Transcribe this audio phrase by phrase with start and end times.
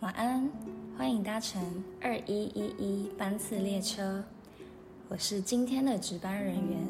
[0.00, 0.50] 晚安，
[0.96, 1.62] 欢迎搭乘
[2.00, 4.24] 二一一一班次列车。
[5.10, 6.86] 我是今天的值班人员，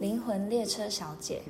[0.00, 1.42] 灵魂列车小姐。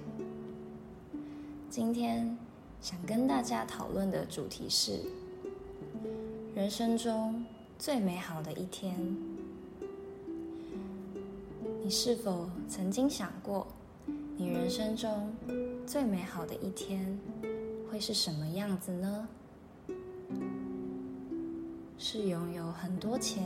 [1.70, 2.36] 今天
[2.80, 4.98] 想跟大家讨论的主题是
[6.56, 7.44] 人生中
[7.78, 9.16] 最美好的一天。
[11.84, 13.64] 你是否曾经想过，
[14.36, 15.32] 你人生中
[15.86, 17.16] 最美好的一天
[17.88, 19.28] 会是什么样子呢？
[22.00, 23.44] 是拥有很多钱，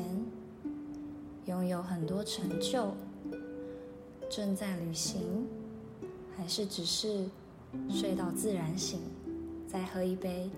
[1.47, 2.93] 拥有很多成就，
[4.31, 5.49] 正在旅行，
[6.37, 7.27] 还是只是
[7.89, 9.01] 睡到自然醒，
[9.67, 10.51] 再喝一杯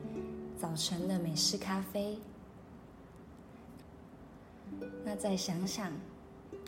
[0.59, 2.19] 早晨的美式咖啡？
[5.05, 5.93] 那再想想，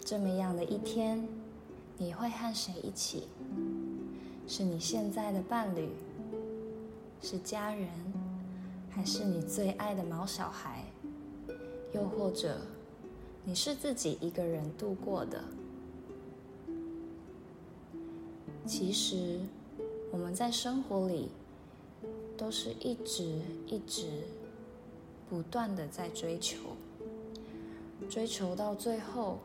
[0.04, 1.26] 这么样的一天，
[1.98, 3.26] 你会和谁一起？
[4.46, 5.88] 是你现在的伴侣，
[7.20, 7.88] 是家人，
[8.88, 10.84] 还是你最爱的毛小孩？
[11.96, 12.58] 又或者，
[13.42, 15.42] 你是自己一个人度过的？
[18.66, 19.40] 其实，
[20.12, 21.30] 我们在生活里
[22.36, 24.06] 都是一直一直
[25.30, 26.58] 不断的在追求，
[28.10, 29.38] 追求到最后，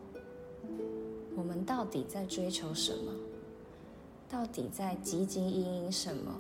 [1.38, 3.14] 我们到底在追求什么？
[4.30, 6.36] 到底在汲汲营营什么？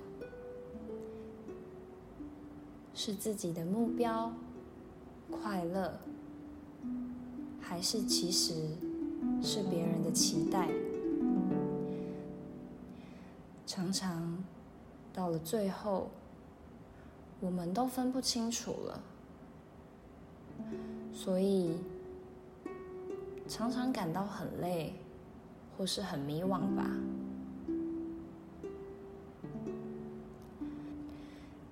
[2.93, 4.33] 是自己的目标？
[5.71, 5.99] 乐，
[7.61, 8.53] 还是其实
[9.41, 10.67] 是别人的期待？
[13.65, 14.43] 常常
[15.13, 16.09] 到了最后，
[17.39, 19.01] 我们都分不清楚了，
[21.13, 21.77] 所以
[23.47, 24.93] 常常感到很累，
[25.77, 26.85] 或是很迷惘吧。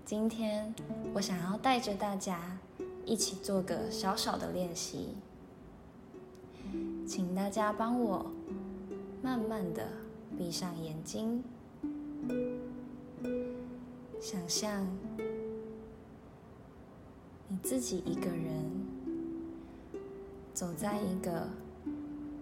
[0.06, 0.74] 今天
[1.14, 2.58] 我想要带着大家。
[3.10, 5.16] 一起做个小小的练习，
[7.08, 8.32] 请大家帮我
[9.24, 9.88] 慢慢的
[10.38, 11.44] 闭上眼睛，
[14.22, 14.88] 想象
[17.48, 18.64] 你自己一个人
[20.54, 21.50] 走在一个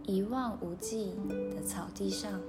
[0.03, 1.13] 一望无际
[1.55, 2.41] 的草地上，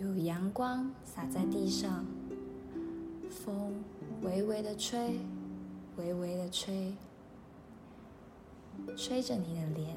[0.00, 2.06] 有阳光洒在地上，
[3.46, 3.72] 风。
[4.22, 5.20] 微微的吹，
[5.96, 6.92] 微微的吹，
[8.96, 9.96] 吹着你的脸。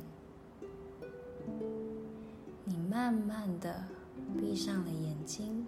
[2.64, 3.84] 你慢慢的
[4.38, 5.66] 闭上了眼睛，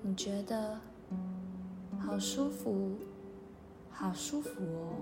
[0.00, 0.80] 你觉得
[1.98, 2.92] 好舒服，
[3.90, 4.94] 好舒服哦。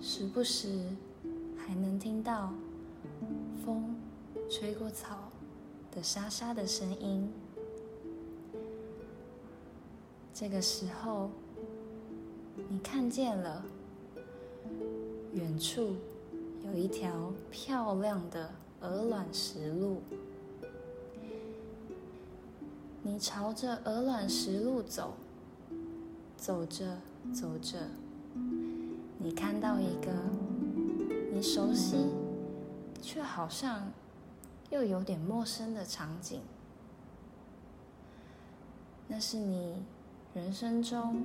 [0.00, 0.86] 时不时
[1.58, 2.54] 还能听到
[3.62, 3.96] 风
[4.48, 5.30] 吹过草
[5.94, 7.30] 的沙沙的声音。
[10.32, 11.30] 这个时候，
[12.68, 13.64] 你看见了
[15.32, 15.96] 远处
[16.64, 18.50] 有一条漂亮的
[18.80, 20.00] 鹅卵石路。
[23.02, 25.14] 你朝着鹅卵石路走，
[26.36, 26.96] 走着
[27.32, 27.78] 走着，
[29.18, 30.12] 你看到一个
[31.32, 31.96] 你熟悉
[33.00, 33.90] 却好像
[34.70, 36.40] 又有点陌生的场景，
[39.06, 39.82] 那是你。
[40.34, 41.24] 人生中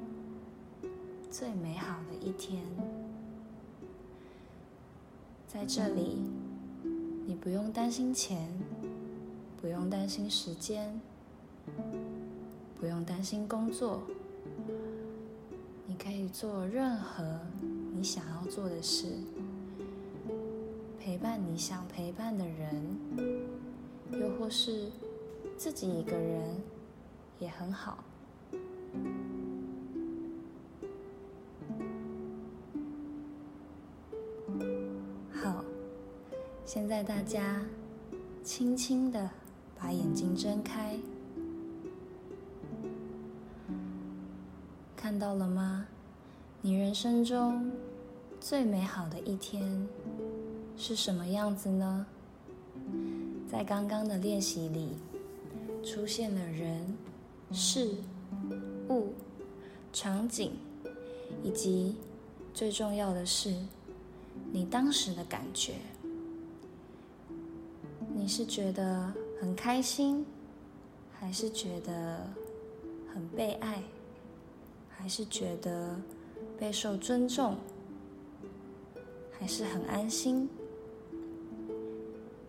[1.30, 2.64] 最美好的一天，
[5.46, 6.18] 在这里，
[7.28, 8.50] 你不用担心钱，
[9.62, 11.00] 不用担心时间，
[12.80, 14.02] 不用担心工作，
[15.86, 17.42] 你可以做任何
[17.94, 19.06] 你想要做的事，
[21.06, 22.98] 陪伴你想陪伴的人，
[24.14, 24.90] 又或是
[25.58, 26.62] 自己一个人
[27.40, 28.02] 也很好。
[35.34, 35.66] 好，
[36.64, 37.62] 现在大家
[38.42, 39.30] 轻轻的
[39.78, 40.98] 把眼睛睁开，
[44.96, 45.86] 看到了吗？
[46.62, 47.70] 你人生中
[48.40, 49.86] 最美好的一天
[50.78, 52.06] 是什么样子呢？
[53.50, 54.90] 在刚刚的练习里，
[55.84, 56.96] 出现了人。
[57.52, 57.94] 事
[58.90, 59.14] 物、
[59.92, 60.54] 场景，
[61.44, 61.96] 以及
[62.52, 63.56] 最重要的是，
[64.52, 65.74] 你当时的感觉。
[68.16, 70.26] 你是觉得很开心，
[71.14, 72.28] 还是觉得
[73.14, 73.84] 很被爱，
[74.90, 75.96] 还是觉得
[76.58, 77.56] 备受尊重，
[79.38, 80.50] 还是很安心？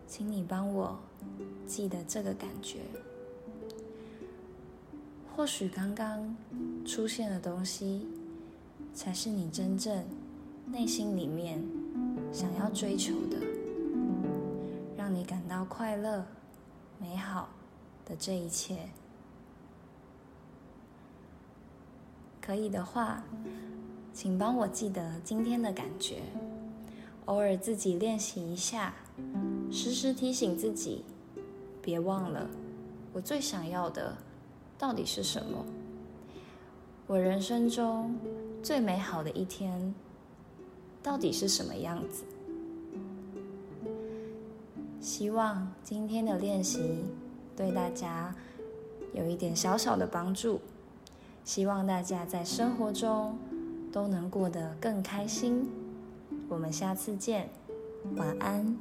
[0.07, 0.97] 请你帮我
[1.65, 2.79] 记得这个感觉。
[5.35, 6.35] 或许刚刚
[6.85, 8.07] 出现的东西，
[8.93, 10.05] 才是你真正
[10.65, 11.61] 内心里面
[12.31, 13.37] 想要追求的，
[14.95, 16.25] 让你感到快乐、
[16.99, 17.49] 美好
[18.05, 18.87] 的这一切。
[22.39, 23.23] 可以的话，
[24.13, 26.21] 请帮我记得今天的感觉，
[27.25, 28.93] 偶尔自己练习一下，
[29.71, 31.03] 时时提醒自己，
[31.81, 32.49] 别忘了
[33.13, 34.15] 我最想要的。
[34.77, 35.65] 到底是什么？
[37.07, 38.15] 我人生中
[38.61, 39.95] 最美好的一天，
[41.01, 42.23] 到底是什么样子？
[44.99, 47.05] 希望今天的练习
[47.55, 48.35] 对大家
[49.13, 50.59] 有一点小小的帮助。
[51.45, 53.37] 希望大家在生活中
[53.91, 55.69] 都能过得更开心。
[56.49, 57.49] 我们下次见，
[58.15, 58.75] 晚安。